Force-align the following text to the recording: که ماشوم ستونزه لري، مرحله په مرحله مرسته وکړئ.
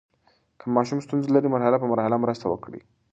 که 0.59 0.65
ماشوم 0.75 0.99
ستونزه 1.05 1.29
لري، 1.35 1.47
مرحله 1.55 1.77
په 1.81 1.87
مرحله 1.91 2.17
مرسته 2.23 2.45
وکړئ. 2.47 2.81